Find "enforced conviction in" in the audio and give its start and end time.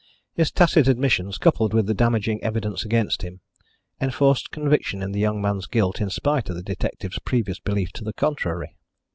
4.01-5.11